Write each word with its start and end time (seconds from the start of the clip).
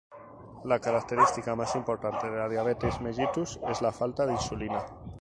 La 0.63 0.79
característica 0.79 1.55
más 1.55 1.75
importante 1.75 2.27
de 2.27 2.35
la 2.35 2.49
diabetes 2.49 2.99
mellitus 3.01 3.59
es 3.69 3.83
la 3.83 3.91
falta 3.91 4.25
de 4.25 4.31
insulina. 4.31 4.83